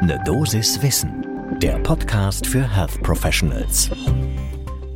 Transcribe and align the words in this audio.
Ne 0.00 0.16
Dosis 0.24 0.80
Wissen, 0.80 1.26
der 1.60 1.76
Podcast 1.80 2.46
für 2.46 2.62
Health 2.62 3.02
Professionals. 3.02 3.90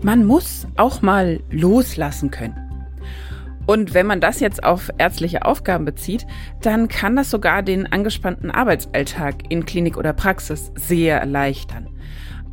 Man 0.01 0.25
muss 0.25 0.65
auch 0.77 1.03
mal 1.03 1.41
loslassen 1.51 2.31
können. 2.31 2.55
Und 3.67 3.95
wenn 3.95 4.07
man 4.07 4.21
das 4.21 4.39
jetzt 4.39 4.63
auf 4.63 4.91
ärztliche 4.99 5.45
Aufgaben 5.45 5.85
bezieht, 5.85 6.25
dann 6.61 6.87
kann 6.87 7.17
das 7.17 7.31
sogar 7.31 7.65
den 7.65 7.91
angespannten 7.91 8.53
Arbeitsalltag 8.53 9.51
in 9.51 9.67
Klinik 9.67 9.97
oder 9.97 10.13
Praxis 10.13 10.71
sehr 10.77 11.19
erleichtern. 11.21 11.89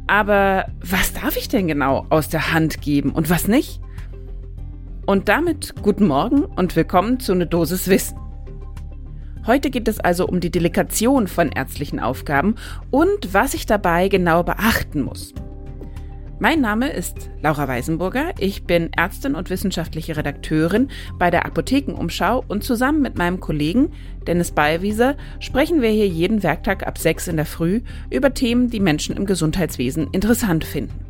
Aber 0.07 0.65
was 0.81 1.13
darf 1.13 1.37
ich 1.37 1.49
denn 1.49 1.67
genau 1.67 2.07
aus 2.09 2.29
der 2.29 2.51
Hand 2.51 2.81
geben 2.81 3.11
und 3.11 3.29
was 3.29 3.47
nicht? 3.47 3.79
Und 5.05 5.29
damit 5.29 5.75
guten 5.83 6.07
Morgen 6.07 6.45
und 6.45 6.75
willkommen 6.75 7.19
zu 7.19 7.35
Ne 7.35 7.45
Dosis 7.45 7.87
Wissen. 7.89 8.17
Heute 9.45 9.69
geht 9.69 9.87
es 9.87 9.99
also 9.99 10.27
um 10.27 10.39
die 10.39 10.51
Delegation 10.51 11.27
von 11.27 11.51
ärztlichen 11.51 11.99
Aufgaben 11.99 12.55
und 12.91 13.33
was 13.33 13.53
ich 13.53 13.65
dabei 13.65 14.07
genau 14.07 14.43
beachten 14.43 15.01
muss. 15.01 15.33
Mein 16.41 16.61
Name 16.61 16.89
ist 16.89 17.29
Laura 17.41 17.67
Weisenburger. 17.67 18.31
Ich 18.39 18.63
bin 18.63 18.93
Ärztin 18.93 19.35
und 19.35 19.49
wissenschaftliche 19.49 20.15
Redakteurin 20.15 20.87
bei 21.17 21.29
der 21.29 21.45
Apothekenumschau 21.45 22.45
und 22.47 22.63
zusammen 22.63 23.01
mit 23.01 23.17
meinem 23.17 23.41
Kollegen 23.41 23.91
Dennis 24.25 24.51
Ballwieser 24.51 25.17
sprechen 25.39 25.81
wir 25.81 25.89
hier 25.89 26.07
jeden 26.07 26.41
Werktag 26.41 26.87
ab 26.87 26.97
6 26.97 27.27
in 27.27 27.35
der 27.35 27.45
Früh 27.45 27.81
über 28.09 28.33
Themen, 28.33 28.69
die 28.69 28.79
Menschen 28.79 29.17
im 29.17 29.25
Gesundheitswesen 29.25 30.07
interessant 30.13 30.63
finden. 30.63 31.05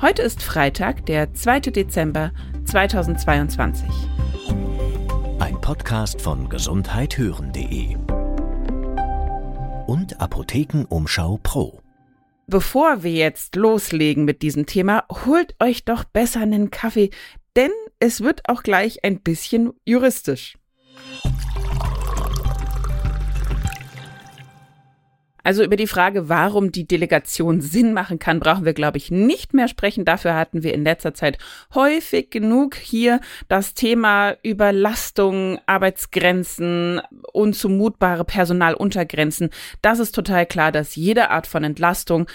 Heute 0.00 0.22
ist 0.22 0.42
Freitag, 0.42 1.06
der 1.06 1.32
2. 1.32 1.60
Dezember 1.60 2.32
2022. 2.64 3.88
Podcast 5.66 6.20
von 6.22 6.48
gesundheithören.de 6.48 7.96
und 9.88 10.20
Apothekenumschau 10.20 11.40
Pro. 11.42 11.80
Bevor 12.46 13.02
wir 13.02 13.10
jetzt 13.10 13.56
loslegen 13.56 14.24
mit 14.24 14.42
diesem 14.42 14.66
Thema, 14.66 15.02
holt 15.10 15.56
euch 15.58 15.84
doch 15.84 16.04
besser 16.04 16.38
einen 16.42 16.70
Kaffee, 16.70 17.10
denn 17.56 17.72
es 17.98 18.20
wird 18.20 18.48
auch 18.48 18.62
gleich 18.62 19.02
ein 19.02 19.22
bisschen 19.22 19.72
juristisch. 19.84 20.56
Also 25.46 25.62
über 25.62 25.76
die 25.76 25.86
Frage, 25.86 26.28
warum 26.28 26.72
die 26.72 26.88
Delegation 26.88 27.60
Sinn 27.60 27.92
machen 27.92 28.18
kann, 28.18 28.40
brauchen 28.40 28.64
wir, 28.64 28.74
glaube 28.74 28.98
ich, 28.98 29.12
nicht 29.12 29.54
mehr 29.54 29.68
sprechen. 29.68 30.04
Dafür 30.04 30.34
hatten 30.34 30.64
wir 30.64 30.74
in 30.74 30.82
letzter 30.82 31.14
Zeit 31.14 31.38
häufig 31.72 32.30
genug 32.30 32.74
hier 32.74 33.20
das 33.46 33.74
Thema 33.74 34.34
Überlastung, 34.42 35.60
Arbeitsgrenzen, 35.66 37.00
unzumutbare 37.32 38.24
Personaluntergrenzen. 38.24 39.50
Das 39.82 40.00
ist 40.00 40.16
total 40.16 40.46
klar, 40.46 40.72
dass 40.72 40.96
jede 40.96 41.30
Art 41.30 41.46
von 41.46 41.62
Entlastung 41.62 42.26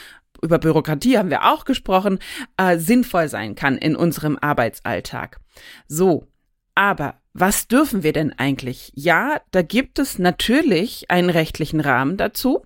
über 0.42 0.58
Bürokratie 0.58 1.18
haben 1.18 1.32
wir 1.32 1.52
auch 1.52 1.66
gesprochen, 1.66 2.18
äh, 2.56 2.78
sinnvoll 2.78 3.28
sein 3.28 3.56
kann 3.56 3.78
in 3.78 3.98
unserem 3.98 4.38
Arbeitsalltag. 4.40 5.42
So, 5.86 6.30
aber 6.76 7.16
was 7.34 7.68
dürfen 7.68 8.04
wir 8.04 8.14
denn 8.14 8.32
eigentlich? 8.32 8.94
Ja, 8.96 9.42
da 9.52 9.64
gibt 9.64 10.00
es 10.00 10.18
natürlich 10.18 11.12
einen 11.12 11.30
rechtlichen 11.30 11.82
Rahmen 11.82 12.16
dazu. 12.16 12.64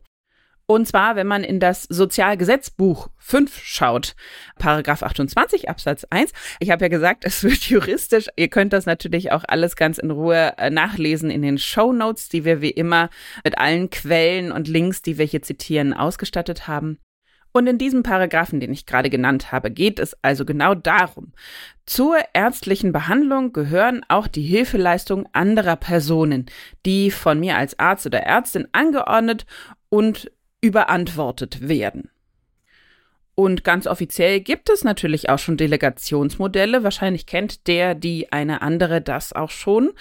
Und 0.67 0.87
zwar, 0.87 1.15
wenn 1.15 1.27
man 1.27 1.43
in 1.43 1.59
das 1.59 1.83
Sozialgesetzbuch 1.83 3.09
5 3.17 3.61
schaut, 3.63 4.15
Paragraph 4.57 5.03
28 5.03 5.69
Absatz 5.69 6.07
1. 6.09 6.31
Ich 6.59 6.71
habe 6.71 6.85
ja 6.85 6.89
gesagt, 6.89 7.23
es 7.23 7.43
wird 7.43 7.69
juristisch. 7.69 8.27
Ihr 8.35 8.47
könnt 8.47 8.73
das 8.73 8.87
natürlich 8.87 9.31
auch 9.31 9.43
alles 9.47 9.75
ganz 9.75 9.99
in 9.99 10.09
Ruhe 10.09 10.53
äh, 10.57 10.71
nachlesen 10.71 11.29
in 11.29 11.43
den 11.43 11.59
Show 11.59 11.93
Notes, 11.93 12.29
die 12.29 12.45
wir 12.45 12.61
wie 12.61 12.71
immer 12.71 13.09
mit 13.43 13.59
allen 13.59 13.91
Quellen 13.91 14.51
und 14.51 14.67
Links, 14.67 15.03
die 15.03 15.19
wir 15.19 15.25
hier 15.25 15.43
zitieren, 15.43 15.93
ausgestattet 15.93 16.67
haben. 16.67 16.97
Und 17.51 17.67
in 17.67 17.77
diesem 17.77 18.03
Paragraphen, 18.03 18.59
den 18.59 18.73
ich 18.73 18.85
gerade 18.85 19.09
genannt 19.09 19.53
habe, 19.53 19.71
geht 19.71 19.99
es 19.99 20.13
also 20.21 20.43
genau 20.43 20.75
darum. 20.75 21.31
Zur 21.85 22.17
ärztlichen 22.33 22.91
Behandlung 22.91 23.53
gehören 23.53 24.03
auch 24.09 24.27
die 24.27 24.41
Hilfeleistungen 24.41 25.25
anderer 25.31 25.77
Personen, 25.77 26.47
die 26.85 27.11
von 27.11 27.39
mir 27.39 27.55
als 27.55 27.79
Arzt 27.79 28.05
oder 28.07 28.19
Ärztin 28.23 28.67
angeordnet 28.73 29.45
und 29.87 30.29
überantwortet 30.65 31.67
werden. 31.69 32.09
Und 33.35 33.63
ganz 33.63 33.85
offiziell 33.85 34.39
gibt 34.39 34.69
es 34.69 34.83
natürlich 34.83 35.29
auch 35.29 35.37
schon 35.37 35.57
Delegationsmodelle. 35.57 36.83
Wahrscheinlich 36.83 37.25
kennt 37.25 37.67
der, 37.67 37.93
die 37.93 38.31
eine 38.31 38.61
andere 38.61 39.01
das 39.01 39.33
auch 39.33 39.51
schon. 39.51 39.91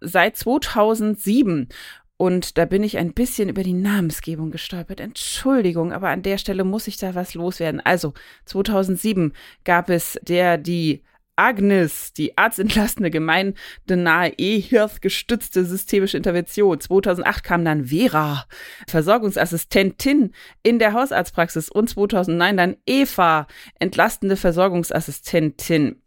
Seit 0.00 0.36
2007. 0.36 1.68
Und 2.16 2.58
da 2.58 2.66
bin 2.66 2.82
ich 2.82 2.98
ein 2.98 3.14
bisschen 3.14 3.48
über 3.48 3.62
die 3.62 3.72
Namensgebung 3.72 4.50
gestolpert. 4.50 5.00
Entschuldigung, 5.00 5.92
aber 5.92 6.10
an 6.10 6.22
der 6.22 6.36
Stelle 6.36 6.64
muss 6.64 6.86
ich 6.86 6.98
da 6.98 7.14
was 7.14 7.32
loswerden. 7.32 7.80
Also 7.80 8.12
2007 8.44 9.32
gab 9.64 9.88
es 9.88 10.18
der, 10.22 10.58
die 10.58 11.02
Agnes, 11.40 12.12
die 12.12 12.36
arztentlastende 12.36 13.10
gemeindenahe 13.10 14.34
E-Health 14.36 15.00
gestützte 15.00 15.64
systemische 15.64 16.18
Intervention. 16.18 16.78
2008 16.78 17.42
kam 17.42 17.64
dann 17.64 17.86
Vera, 17.86 18.44
Versorgungsassistentin 18.86 20.34
in 20.62 20.78
der 20.78 20.92
Hausarztpraxis 20.92 21.70
und 21.70 21.88
2009 21.88 22.56
dann 22.58 22.76
Eva, 22.84 23.46
entlastende 23.78 24.36
Versorgungsassistentin. 24.36 26.02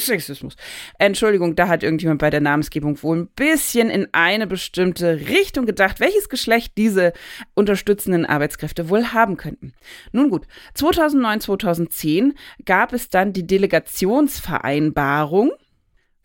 Sexismus. 0.00 0.56
Entschuldigung, 0.98 1.56
da 1.56 1.68
hat 1.68 1.82
irgendjemand 1.82 2.20
bei 2.20 2.30
der 2.30 2.40
Namensgebung 2.40 3.02
wohl 3.02 3.18
ein 3.18 3.26
bisschen 3.28 3.90
in 3.90 4.08
eine 4.12 4.46
bestimmte 4.46 5.28
Richtung 5.28 5.66
gedacht, 5.66 6.00
welches 6.00 6.28
Geschlecht 6.28 6.72
diese 6.76 7.12
unterstützenden 7.54 8.26
Arbeitskräfte 8.26 8.88
wohl 8.88 9.12
haben 9.12 9.36
könnten. 9.36 9.72
Nun 10.12 10.30
gut, 10.30 10.46
2009, 10.74 11.40
2010 11.40 12.34
gab 12.64 12.92
es 12.92 13.10
dann 13.10 13.32
die 13.32 13.46
Delegationsvereinbarung 13.46 15.52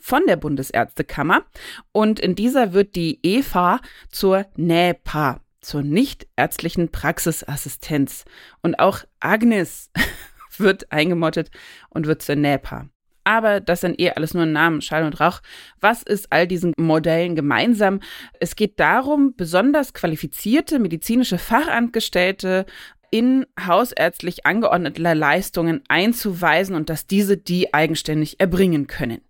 von 0.06 0.28
der 0.28 0.36
Bundesärztekammer 0.36 1.46
und 1.92 2.20
in 2.20 2.36
dieser 2.36 2.74
wird 2.74 2.96
die 2.96 3.20
EFA 3.24 3.80
zur 4.10 4.46
NÄPA, 4.56 5.42
zur 5.62 5.82
nichtärztlichen 5.82 6.92
Praxisassistenz. 6.92 8.24
Und 8.62 8.78
auch 8.78 9.00
Agnes 9.20 9.90
wird 10.58 10.92
eingemottet 10.92 11.50
und 11.90 12.06
wird 12.06 12.22
zur 12.22 12.36
NÄPA. 12.36 12.88
Aber 13.26 13.60
das 13.60 13.82
sind 13.82 14.00
eh 14.00 14.12
alles 14.12 14.34
nur 14.34 14.46
Namen, 14.46 14.82
Schall 14.82 15.04
und 15.04 15.20
Rauch. 15.20 15.42
Was 15.82 16.04
ist 16.04 16.32
all 16.32 16.48
diesen 16.48 16.74
Modellen 16.78 17.36
gemeinsam? 17.36 18.00
Es 18.40 18.56
geht 18.56 18.80
darum, 18.80 19.36
besonders 19.36 19.94
qualifizierte 19.94 20.80
medizinische 20.80 21.40
Fachangestellte 21.40 22.66
in 23.10 23.46
hausärztlich 23.60 24.46
angeordnete 24.46 25.02
Leistungen 25.02 25.82
einzuweisen 25.88 26.76
und 26.76 26.90
dass 26.90 27.08
diese 27.08 27.36
die 27.36 27.74
eigenständig 27.74 28.40
erbringen 28.40 28.88
können. 28.88 29.22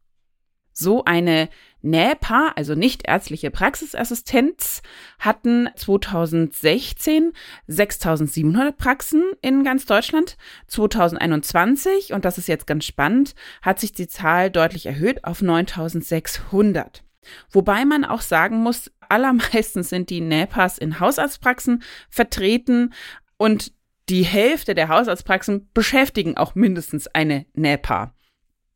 So 0.73 1.05
eine 1.05 1.47
NÄPA, 1.85 2.53
also 2.55 2.75
nicht 2.75 3.07
ärztliche 3.07 3.51
Praxisassistenz, 3.51 4.81
hatten 5.19 5.69
2016 5.75 7.31
6700 7.67 8.77
Praxen 8.77 9.23
in 9.41 9.63
ganz 9.63 9.85
Deutschland. 9.85 10.37
2021, 10.67 12.13
und 12.13 12.25
das 12.25 12.37
ist 12.37 12.47
jetzt 12.47 12.67
ganz 12.67 12.85
spannend, 12.85 13.35
hat 13.61 13.79
sich 13.79 13.93
die 13.93 14.07
Zahl 14.07 14.51
deutlich 14.51 14.85
erhöht 14.85 15.23
auf 15.23 15.41
9600. 15.41 17.03
Wobei 17.51 17.85
man 17.85 18.05
auch 18.05 18.21
sagen 18.21 18.61
muss, 18.61 18.91
allermeistens 19.09 19.89
sind 19.89 20.09
die 20.09 20.21
NÄPAs 20.21 20.77
in 20.77 20.99
Hausarztpraxen 20.99 21.83
vertreten 22.09 22.93
und 23.37 23.71
die 24.09 24.23
Hälfte 24.23 24.75
der 24.75 24.89
Hausarztpraxen 24.89 25.69
beschäftigen 25.73 26.37
auch 26.37 26.53
mindestens 26.53 27.07
eine 27.07 27.45
NÄPA. 27.53 28.14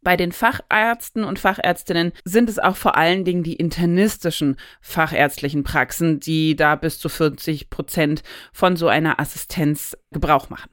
Bei 0.01 0.15
den 0.15 0.31
Fachärzten 0.31 1.23
und 1.25 1.39
Fachärztinnen 1.39 2.13
sind 2.23 2.49
es 2.49 2.57
auch 2.57 2.77
vor 2.77 2.95
allen 2.95 3.25
Dingen 3.25 3.43
die 3.43 3.55
internistischen 3.55 4.55
fachärztlichen 4.81 5.63
Praxen, 5.63 6.19
die 6.19 6.55
da 6.55 6.75
bis 6.75 6.99
zu 6.99 7.09
40 7.09 7.69
Prozent 7.69 8.23
von 8.53 8.77
so 8.77 8.87
einer 8.87 9.19
Assistenz 9.19 9.97
Gebrauch 10.11 10.49
machen. 10.49 10.69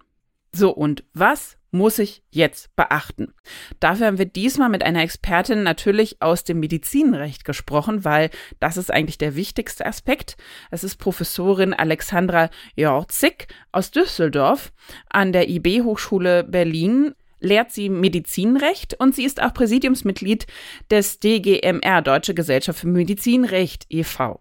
So, 0.53 0.71
und 0.71 1.05
was 1.13 1.59
muss 1.71 1.99
ich 1.99 2.23
jetzt 2.31 2.75
beachten? 2.77 3.35
Dafür 3.81 4.07
haben 4.07 4.19
wir 4.19 4.27
diesmal 4.27 4.69
mit 4.69 4.83
einer 4.83 5.03
Expertin 5.03 5.63
natürlich 5.63 6.23
aus 6.23 6.45
dem 6.45 6.61
Medizinrecht 6.61 7.45
gesprochen, 7.45 8.05
weil 8.05 8.31
das 8.61 8.77
ist 8.77 8.91
eigentlich 8.91 9.19
der 9.19 9.37
wichtigste 9.37 9.85
Aspekt. 9.85 10.37
Es 10.71 10.85
ist 10.85 10.97
Professorin 10.97 11.75
Alexandra 11.75 12.49
Jorzig 12.75 13.49
aus 13.73 13.91
Düsseldorf 13.91 14.73
an 15.11 15.33
der 15.33 15.51
IB 15.51 15.83
Hochschule 15.83 16.45
Berlin 16.45 17.15
lehrt 17.47 17.73
sie 17.73 17.89
Medizinrecht 17.89 18.95
und 18.99 19.15
sie 19.15 19.25
ist 19.25 19.43
auch 19.43 19.55
Präsidiumsmitglied 19.55 20.47
des 20.91 21.21
DGMR, 21.21 22.03
Deutsche 22.03 22.35
Gesellschaft 22.35 22.81
für 22.81 22.89
Medizinrecht 22.89 23.87
e.V. 23.89 24.41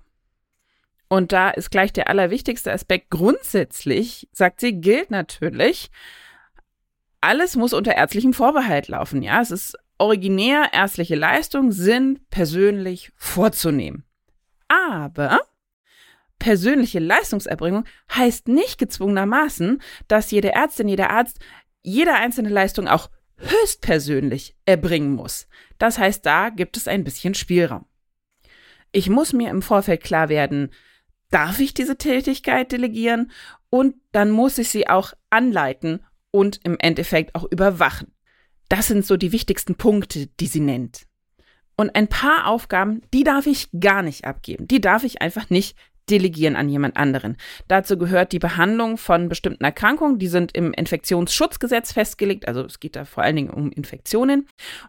Und 1.07 1.31
da 1.31 1.49
ist 1.51 1.69
gleich 1.71 1.93
der 1.93 2.09
allerwichtigste 2.09 2.71
Aspekt. 2.71 3.09
Grundsätzlich, 3.11 4.27
sagt 4.31 4.59
sie, 4.59 4.73
gilt 4.81 5.11
natürlich, 5.11 5.89
alles 7.21 7.55
muss 7.55 7.73
unter 7.73 7.93
ärztlichem 7.95 8.33
Vorbehalt 8.33 8.87
laufen. 8.87 9.21
Ja, 9.21 9.41
es 9.41 9.51
ist 9.51 9.77
originär, 9.97 10.69
ärztliche 10.73 11.15
Leistungen 11.15 11.71
sind 11.71 12.29
persönlich 12.29 13.11
vorzunehmen. 13.15 14.03
Aber 14.67 15.39
persönliche 16.39 16.99
Leistungserbringung 16.99 17.85
heißt 18.13 18.47
nicht 18.47 18.77
gezwungenermaßen, 18.77 19.81
dass 20.07 20.31
jede 20.31 20.51
Ärztin, 20.51 20.87
jeder 20.87 21.09
Arzt 21.11 21.39
jede 21.85 22.13
einzelne 22.13 22.49
Leistung 22.49 22.87
auch 22.87 23.09
höchstpersönlich 23.37 24.55
erbringen 24.65 25.13
muss. 25.13 25.47
Das 25.77 25.97
heißt, 25.97 26.25
da 26.25 26.49
gibt 26.49 26.77
es 26.77 26.87
ein 26.87 27.03
bisschen 27.03 27.33
Spielraum. 27.33 27.85
Ich 28.91 29.09
muss 29.09 29.33
mir 29.33 29.49
im 29.49 29.61
Vorfeld 29.61 30.03
klar 30.03 30.29
werden, 30.29 30.71
darf 31.29 31.59
ich 31.59 31.73
diese 31.73 31.97
Tätigkeit 31.97 32.71
delegieren 32.71 33.31
und 33.69 33.95
dann 34.11 34.31
muss 34.31 34.57
ich 34.57 34.69
sie 34.69 34.87
auch 34.87 35.13
anleiten 35.29 36.05
und 36.31 36.59
im 36.63 36.77
Endeffekt 36.79 37.35
auch 37.35 37.43
überwachen. 37.43 38.13
Das 38.69 38.88
sind 38.88 39.05
so 39.05 39.17
die 39.17 39.31
wichtigsten 39.31 39.75
Punkte, 39.75 40.27
die 40.39 40.47
sie 40.47 40.61
nennt. 40.61 41.07
Und 41.77 41.95
ein 41.95 42.07
paar 42.07 42.47
Aufgaben, 42.47 43.01
die 43.13 43.23
darf 43.23 43.47
ich 43.47 43.69
gar 43.79 44.01
nicht 44.01 44.25
abgeben. 44.25 44.67
Die 44.67 44.79
darf 44.79 45.03
ich 45.03 45.21
einfach 45.21 45.49
nicht 45.49 45.77
delegieren 46.09 46.55
an 46.55 46.69
jemand 46.69 46.97
anderen. 46.97 47.37
Dazu 47.67 47.97
gehört 47.97 48.31
die 48.31 48.39
Behandlung 48.39 48.97
von 48.97 49.29
bestimmten 49.29 49.63
Erkrankungen, 49.63 50.19
die 50.19 50.27
sind 50.27 50.55
im 50.55 50.73
Infektionsschutzgesetz 50.73 51.91
festgelegt, 51.91 52.47
also 52.47 52.63
es 52.63 52.79
geht 52.79 52.95
da 52.95 53.05
vor 53.05 53.23
allen 53.23 53.35
Dingen 53.35 53.49
um 53.49 53.71
Infektionen 53.71 54.47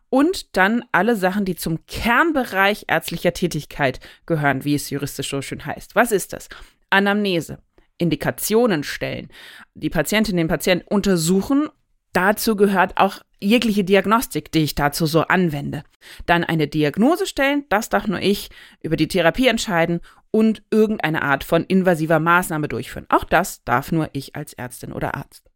und 0.09 0.57
dann 0.57 0.85
alle 0.93 1.17
Sachen, 1.17 1.45
die 1.45 1.57
zum 1.57 1.87
Kernbereich 1.87 2.85
ärztlicher 2.89 3.33
Tätigkeit 3.33 4.01
gehören, 4.27 4.65
wie 4.65 4.75
es 4.75 4.91
juristisch 4.91 5.31
so 5.31 5.43
schön 5.43 5.65
heißt. 5.65 5.95
Was 5.95 6.13
ist 6.13 6.33
das? 6.33 6.49
Anamnese, 6.91 7.59
Indikationen 7.99 8.85
stellen, 8.85 9.29
die 9.75 9.91
Patientin, 9.91 10.37
den 10.37 10.49
Patienten 10.49 10.87
untersuchen 10.89 11.69
Dazu 12.17 12.57
gehört 12.57 12.97
auch 12.97 13.21
jegliche 13.41 13.85
Diagnostik, 13.85 14.51
die 14.51 14.61
ich 14.61 14.75
dazu 14.75 15.05
so 15.05 15.21
anwende. 15.27 15.83
Dann 16.25 16.45
eine 16.45 16.67
Diagnose 16.67 17.27
stellen, 17.27 17.67
das 17.69 17.91
darf 17.91 18.07
nur 18.07 18.21
ich, 18.21 18.49
über 18.81 18.97
die 18.97 19.07
Therapie 19.07 19.49
entscheiden 19.49 20.01
und 20.37 20.63
irgendeine 20.71 21.23
Art 21.23 21.45
von 21.45 21.65
invasiver 21.65 22.21
Maßnahme 22.21 22.69
durchführen. 22.69 23.07
Auch 23.09 23.25
das 23.25 23.65
darf 23.65 23.91
nur 23.91 24.11
ich 24.13 24.37
als 24.37 24.53
Ärztin 24.53 24.93
oder 24.93 25.15
Arzt. 25.15 25.49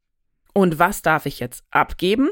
Und 0.55 0.79
was 0.79 1.03
darf 1.03 1.27
ich 1.27 1.39
jetzt 1.39 1.65
abgeben? 1.71 2.31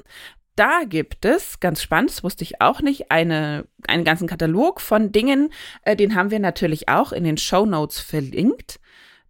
Da 0.57 0.85
gibt 0.89 1.27
es, 1.27 1.61
ganz 1.61 1.83
spannend, 1.83 2.09
das 2.09 2.25
wusste 2.25 2.45
ich 2.45 2.63
auch 2.63 2.81
nicht, 2.81 3.11
eine, 3.11 3.67
einen 3.87 4.03
ganzen 4.03 4.27
Katalog 4.27 4.81
von 4.81 5.13
Dingen, 5.13 5.53
äh, 5.83 5.95
den 5.95 6.15
haben 6.15 6.31
wir 6.31 6.39
natürlich 6.39 6.89
auch 6.89 7.13
in 7.13 7.25
den 7.25 7.37
Show 7.37 7.67
Notes 7.67 8.01
verlinkt. 8.01 8.81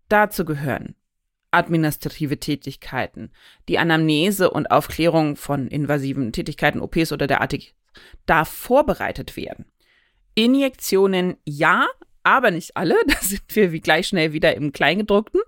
Dazu 0.09 0.45
gehören 0.45 0.95
administrative 1.51 2.39
Tätigkeiten, 2.39 3.33
die 3.69 3.81
Anamnese 3.81 4.49
und 4.49 4.71
Aufklärung 4.71 5.35
von 5.35 5.67
invasiven 5.67 6.31
Tätigkeiten, 6.31 6.81
OPs 6.81 7.11
oder 7.11 7.27
derartig, 7.27 7.75
darf 8.27 8.49
vorbereitet 8.49 9.37
werden. 9.37 9.65
Injektionen 10.37 11.37
ja, 11.45 11.85
aber 12.23 12.51
nicht 12.51 12.77
alle. 12.77 12.95
Da 13.07 13.17
sind 13.21 13.43
wir 13.49 13.73
wie 13.73 13.81
gleich 13.81 14.09
schnell 14.09 14.33
wieder 14.33 14.55
im 14.57 14.73
Kleingedruckten. 14.73 15.41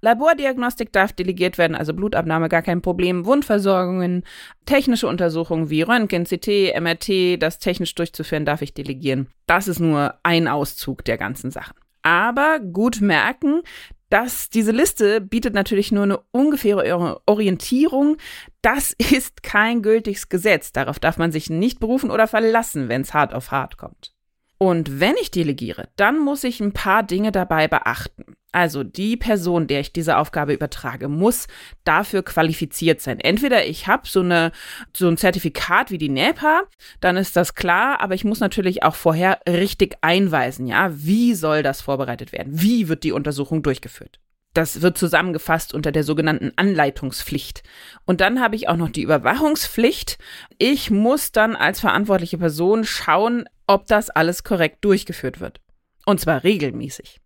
Labordiagnostik 0.00 0.92
darf 0.92 1.12
delegiert 1.12 1.58
werden, 1.58 1.74
also 1.76 1.94
Blutabnahme 1.94 2.48
gar 2.48 2.62
kein 2.62 2.82
Problem. 2.82 3.24
Wundversorgungen, 3.24 4.24
technische 4.66 5.08
Untersuchungen 5.08 5.70
wie 5.70 5.82
Röntgen, 5.82 6.24
CT, 6.24 6.78
MRT, 6.80 7.42
das 7.42 7.58
technisch 7.58 7.94
durchzuführen, 7.94 8.44
darf 8.44 8.62
ich 8.62 8.74
delegieren. 8.74 9.28
Das 9.46 9.68
ist 9.68 9.80
nur 9.80 10.14
ein 10.22 10.48
Auszug 10.48 11.04
der 11.04 11.18
ganzen 11.18 11.50
Sachen. 11.50 11.76
Aber 12.02 12.60
gut 12.60 13.00
merken, 13.00 13.62
dass 14.10 14.48
diese 14.48 14.70
Liste 14.70 15.20
bietet 15.20 15.54
natürlich 15.54 15.90
nur 15.90 16.04
eine 16.04 16.18
ungefähre 16.30 17.20
Orientierung. 17.26 18.16
Das 18.62 18.92
ist 18.92 19.42
kein 19.42 19.82
gültiges 19.82 20.28
Gesetz. 20.28 20.70
Darauf 20.70 21.00
darf 21.00 21.16
man 21.16 21.32
sich 21.32 21.50
nicht 21.50 21.80
berufen 21.80 22.10
oder 22.10 22.28
verlassen, 22.28 22.88
wenn 22.88 23.00
es 23.00 23.12
hart 23.12 23.34
auf 23.34 23.50
hart 23.50 23.76
kommt. 23.76 24.13
Und 24.58 25.00
wenn 25.00 25.16
ich 25.20 25.30
delegiere, 25.30 25.88
dann 25.96 26.18
muss 26.18 26.44
ich 26.44 26.60
ein 26.60 26.72
paar 26.72 27.02
Dinge 27.02 27.32
dabei 27.32 27.68
beachten. 27.68 28.36
Also 28.52 28.84
die 28.84 29.16
Person, 29.16 29.66
der 29.66 29.80
ich 29.80 29.92
diese 29.92 30.16
Aufgabe 30.16 30.54
übertrage, 30.54 31.08
muss 31.08 31.48
dafür 31.82 32.22
qualifiziert 32.22 33.00
sein. 33.00 33.18
Entweder 33.18 33.66
ich 33.66 33.88
habe 33.88 34.06
so, 34.06 34.20
eine, 34.20 34.52
so 34.96 35.08
ein 35.08 35.16
Zertifikat 35.16 35.90
wie 35.90 35.98
die 35.98 36.08
NEPA, 36.08 36.62
dann 37.00 37.16
ist 37.16 37.34
das 37.34 37.56
klar, 37.56 38.00
aber 38.00 38.14
ich 38.14 38.22
muss 38.22 38.38
natürlich 38.38 38.84
auch 38.84 38.94
vorher 38.94 39.40
richtig 39.48 39.96
einweisen, 40.02 40.68
ja, 40.68 40.90
wie 40.94 41.34
soll 41.34 41.64
das 41.64 41.80
vorbereitet 41.80 42.30
werden? 42.30 42.60
Wie 42.62 42.88
wird 42.88 43.02
die 43.02 43.12
Untersuchung 43.12 43.64
durchgeführt? 43.64 44.20
Das 44.54 44.82
wird 44.82 44.96
zusammengefasst 44.96 45.74
unter 45.74 45.92
der 45.92 46.04
sogenannten 46.04 46.52
Anleitungspflicht. 46.56 47.64
Und 48.04 48.20
dann 48.20 48.40
habe 48.40 48.54
ich 48.54 48.68
auch 48.68 48.76
noch 48.76 48.88
die 48.88 49.02
Überwachungspflicht. 49.02 50.16
Ich 50.58 50.90
muss 50.90 51.32
dann 51.32 51.56
als 51.56 51.80
verantwortliche 51.80 52.38
Person 52.38 52.84
schauen, 52.84 53.46
ob 53.66 53.86
das 53.86 54.10
alles 54.10 54.44
korrekt 54.44 54.84
durchgeführt 54.84 55.40
wird. 55.40 55.60
Und 56.06 56.20
zwar 56.20 56.44
regelmäßig. 56.44 57.20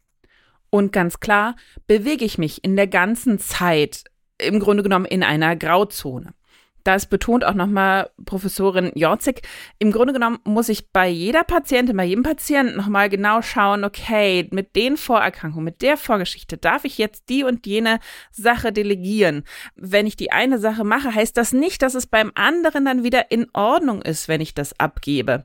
Und 0.70 0.92
ganz 0.92 1.20
klar 1.20 1.56
bewege 1.86 2.24
ich 2.24 2.38
mich 2.38 2.64
in 2.64 2.76
der 2.76 2.86
ganzen 2.86 3.38
Zeit 3.38 4.04
im 4.38 4.60
Grunde 4.60 4.82
genommen 4.82 5.06
in 5.06 5.22
einer 5.22 5.54
Grauzone. 5.56 6.32
Das 6.88 7.04
betont 7.04 7.44
auch 7.44 7.52
nochmal 7.52 8.08
Professorin 8.24 8.92
Jorzig. 8.94 9.42
Im 9.78 9.92
Grunde 9.92 10.14
genommen 10.14 10.38
muss 10.44 10.70
ich 10.70 10.90
bei 10.90 11.06
jeder 11.06 11.44
Patientin, 11.44 11.94
bei 11.98 12.06
jedem 12.06 12.22
Patienten 12.22 12.78
nochmal 12.78 13.10
genau 13.10 13.42
schauen, 13.42 13.84
okay, 13.84 14.48
mit 14.52 14.74
den 14.74 14.96
Vorerkrankungen, 14.96 15.66
mit 15.66 15.82
der 15.82 15.98
Vorgeschichte 15.98 16.56
darf 16.56 16.86
ich 16.86 16.96
jetzt 16.96 17.28
die 17.28 17.44
und 17.44 17.66
jene 17.66 18.00
Sache 18.30 18.72
delegieren. 18.72 19.44
Wenn 19.76 20.06
ich 20.06 20.16
die 20.16 20.32
eine 20.32 20.58
Sache 20.58 20.82
mache, 20.82 21.14
heißt 21.14 21.36
das 21.36 21.52
nicht, 21.52 21.82
dass 21.82 21.94
es 21.94 22.06
beim 22.06 22.32
anderen 22.34 22.86
dann 22.86 23.04
wieder 23.04 23.30
in 23.30 23.48
Ordnung 23.52 24.00
ist, 24.00 24.26
wenn 24.28 24.40
ich 24.40 24.54
das 24.54 24.80
abgebe. 24.80 25.44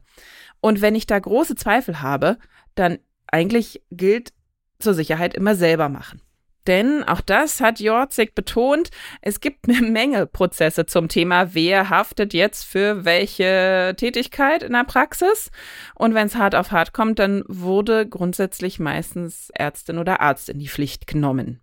Und 0.62 0.80
wenn 0.80 0.96
ich 0.96 1.08
da 1.08 1.20
große 1.20 1.56
Zweifel 1.56 2.02
habe, 2.02 2.38
dann 2.74 3.00
eigentlich 3.28 3.82
gilt 3.92 4.32
zur 4.80 4.94
Sicherheit 4.94 5.34
immer 5.34 5.56
selber 5.56 5.90
machen. 5.90 6.22
Denn 6.68 7.04
auch 7.04 7.22
das 7.22 7.60
hat 7.60 7.80
Jorzig 7.80 8.36
betont, 8.36 8.90
es 9.22 9.42
gibt 9.42 9.68
eine 9.68 9.82
Menge 9.90 10.26
Prozesse 10.26 10.86
zum 10.86 11.08
Thema, 11.08 11.54
wer 11.54 11.90
haftet 11.90 12.34
jetzt 12.34 12.64
für 12.64 13.06
welche 13.06 13.94
Tätigkeit 13.98 14.64
in 14.64 14.74
der 14.74 14.86
Praxis. 14.86 15.52
Und 15.96 16.14
wenn 16.14 16.28
es 16.28 16.36
hart 16.36 16.56
auf 16.56 16.72
hart 16.72 16.94
kommt, 16.94 17.20
dann 17.20 17.44
wurde 17.48 18.08
grundsätzlich 18.08 18.80
meistens 18.80 19.50
Ärztin 19.54 19.98
oder 19.98 20.22
Arzt 20.22 20.50
in 20.50 20.60
die 20.60 20.70
Pflicht 20.70 21.08
genommen. 21.08 21.60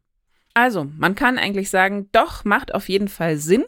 Also, 0.52 0.88
man 0.98 1.14
kann 1.14 1.38
eigentlich 1.38 1.70
sagen, 1.70 2.08
doch, 2.10 2.44
macht 2.44 2.74
auf 2.74 2.88
jeden 2.88 3.06
Fall 3.06 3.36
Sinn. 3.36 3.64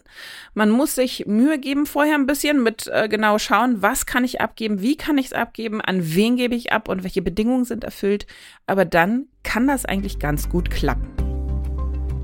Man 0.52 0.70
muss 0.70 0.96
sich 0.96 1.26
Mühe 1.26 1.58
geben 1.58 1.86
vorher 1.86 2.16
ein 2.16 2.26
bisschen 2.26 2.62
mit 2.62 2.88
äh, 2.88 3.08
genau 3.08 3.38
schauen, 3.38 3.82
was 3.82 4.04
kann 4.04 4.24
ich 4.24 4.40
abgeben, 4.40 4.82
wie 4.82 4.96
kann 4.96 5.16
ich 5.16 5.26
es 5.26 5.32
abgeben, 5.32 5.80
an 5.80 6.00
wen 6.14 6.36
gebe 6.36 6.56
ich 6.56 6.72
ab 6.72 6.88
und 6.88 7.04
welche 7.04 7.22
Bedingungen 7.22 7.64
sind 7.64 7.84
erfüllt. 7.84 8.26
Aber 8.66 8.84
dann 8.84 9.26
kann 9.44 9.68
das 9.68 9.84
eigentlich 9.84 10.18
ganz 10.18 10.48
gut 10.48 10.70
klappen. 10.70 11.21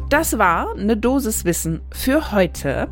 Das 0.08 0.38
war 0.38 0.74
eine 0.74 0.96
Dosis 0.96 1.44
Wissen 1.44 1.82
für 1.90 2.32
heute. 2.32 2.88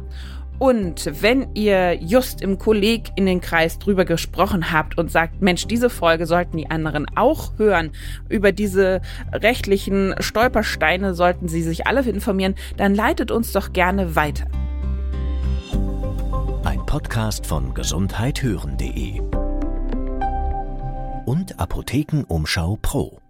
Und 0.59 1.11
wenn 1.23 1.55
ihr 1.55 1.95
just 1.95 2.43
im 2.43 2.59
KollegInnenkreis 2.59 3.79
drüber 3.79 4.05
gesprochen 4.05 4.71
habt 4.71 4.99
und 4.99 5.11
sagt, 5.11 5.41
Mensch, 5.41 5.67
diese 5.67 5.88
Folge 5.88 6.26
sollten 6.26 6.59
die 6.59 6.71
anderen 6.71 7.07
auch 7.17 7.52
hören, 7.59 7.91
über 8.29 8.52
diese 8.52 9.00
rechtlichen 9.33 10.14
Stolpersteine 10.19 11.14
sollten 11.14 11.49
sie 11.49 11.62
sich 11.62 11.87
alle 11.87 12.02
informieren, 12.02 12.55
dann 12.76 12.95
leitet 12.95 13.31
uns 13.31 13.52
doch 13.52 13.73
gerne 13.73 14.14
weiter. 14.14 14.47
Ein 16.64 16.85
Podcast 16.85 17.47
von 17.47 17.73
gesundheithören.de 17.73 19.21
und 21.25 21.59
Apothekenumschau 21.59 22.79
Pro. 22.81 23.21